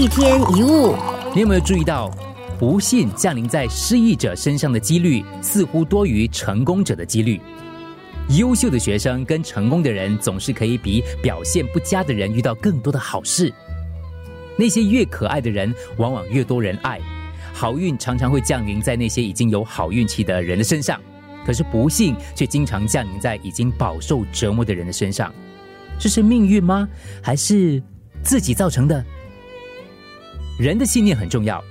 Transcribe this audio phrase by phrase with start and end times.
[0.00, 0.96] 一天一物，
[1.34, 2.10] 你有没有注意到，
[2.58, 7.38] 不幸降临在失意者身上的几率似乎多于成功者的几率？
[8.30, 13.52] 优秀的学生跟成功的人总是可以比表现不佳的人遇到更多的好事。
[14.56, 16.98] 那些越可爱的人，往往越多人爱。
[17.52, 20.98] 好运常常会降临在那些已经有好运气的人的身上，
[21.44, 25.30] 可是不幸却经常降临在已经饱受折磨的人的身上。
[25.98, 26.88] 这是命运吗？
[27.20, 27.82] 还是
[28.22, 29.04] 自己造成的？
[30.60, 31.64] 人的信念很重要，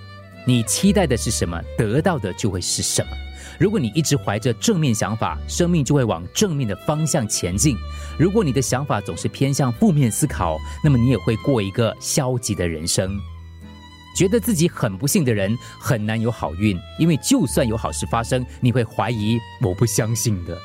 [0.47, 3.11] 你期待的是什么，得到的就会是什么。
[3.59, 7.75] 如果你一直怀着正面想法，生命就会往正面的方向前进；
[8.17, 13.15] 如果你的想法总是偏向负面思考，那么你也会过一个消极的人生。
[14.15, 20.57] 觉得自己很不幸的人很难有好运，因为就算有好事发生，你会怀疑我不相信的。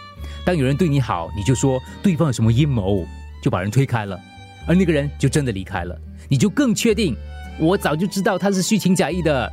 [0.47, 3.07] 当有人对你好，你就说对方有什么阴谋，
[3.43, 4.19] 就把人推开了，
[4.67, 5.95] 而那个人就真的离开了，
[6.27, 7.15] 你就更确定。
[7.59, 9.51] 我早就知道他是虚情假意的。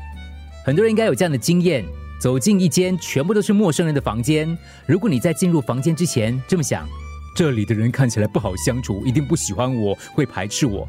[0.66, 1.86] 很多人应该有这样的经验：
[2.20, 6.88] 走进一间全部都是陌生人的房间，如果你在进入房间之前这么想，
[7.36, 10.88] 这里的人看起来不好相处，一定不喜欢我，会排斥我。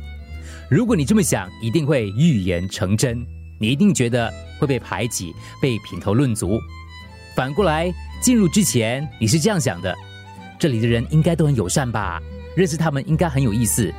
[0.70, 3.24] 如果你这么想，一定会预言成真。
[3.60, 6.58] 你一定觉得会被排挤，被品头论足。
[7.36, 9.94] 反过来，进入之前你是这样想的：
[10.58, 12.20] 这里的人应该都很友善吧？
[12.56, 13.92] 认识他们应该很有意思。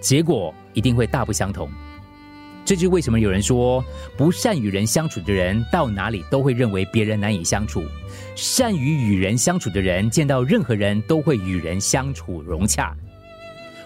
[0.00, 1.68] 结果一定会大不相同。
[2.70, 3.84] 这就是为什么有人说，
[4.16, 7.82] 不善与人相处的人到哪里都会认为别人难以相处；
[8.36, 12.96] 善于与人相处的人，见到任何人都会与人相处融洽。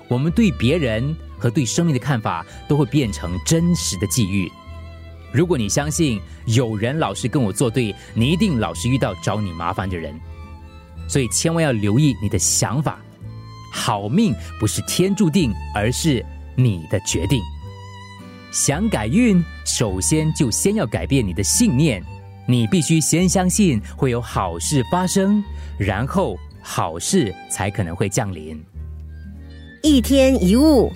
[0.07, 4.53] 我们对别人和对生命的看法，都会变成真实的际遇。
[5.33, 10.15] 如果你相信有人老是跟我作对，你一定老是遇到找你麻烦的人。
[11.09, 12.99] 所以千万要留意你的想法。
[13.73, 16.23] 好命不是天注定，而是
[16.55, 17.41] 你的决定。
[18.55, 22.01] 想改运，首先就先要改变你的信念。
[22.47, 25.43] 你必须先相信会有好事发生，
[25.77, 28.65] 然后好事才可能会降临。
[29.83, 30.93] 一天一物。